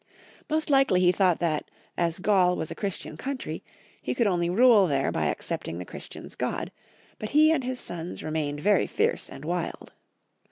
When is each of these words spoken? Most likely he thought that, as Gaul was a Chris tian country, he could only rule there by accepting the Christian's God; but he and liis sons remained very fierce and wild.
Most 0.49 0.71
likely 0.71 0.99
he 0.99 1.11
thought 1.11 1.39
that, 1.41 1.69
as 1.95 2.17
Gaul 2.17 2.55
was 2.55 2.71
a 2.71 2.75
Chris 2.75 2.97
tian 2.97 3.17
country, 3.17 3.63
he 4.01 4.15
could 4.15 4.25
only 4.25 4.49
rule 4.49 4.87
there 4.87 5.11
by 5.11 5.27
accepting 5.27 5.77
the 5.77 5.85
Christian's 5.85 6.33
God; 6.33 6.71
but 7.19 7.29
he 7.29 7.51
and 7.51 7.63
liis 7.63 7.77
sons 7.77 8.23
remained 8.23 8.61
very 8.61 8.87
fierce 8.87 9.29
and 9.29 9.45
wild. 9.45 9.93